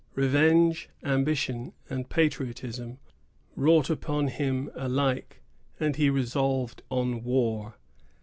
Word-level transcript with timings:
Revenge, 0.15 0.89
ambition, 1.03 1.73
and 1.87 2.09
patriotism 2.09 2.97
wrought 3.55 3.87
upon 3.91 4.29
him 4.29 4.71
alike, 4.73 5.43
and 5.79 5.95
he 5.95 6.09
resolved 6.09 6.81
on 6.89 7.23
war. 7.23 7.75